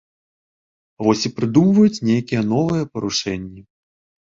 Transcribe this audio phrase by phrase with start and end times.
[1.07, 3.61] Вось і прыдумваюць нейкія новыя парушэнні.